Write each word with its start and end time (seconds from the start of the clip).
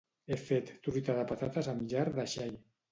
He 0.31 0.37
fet 0.45 0.71
truita 0.87 1.19
de 1.21 1.27
patates 1.33 1.71
amb 1.77 1.87
llard 1.95 2.21
de 2.23 2.31
xai. 2.37 2.55